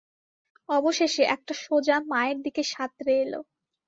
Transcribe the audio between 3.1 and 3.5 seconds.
এলো।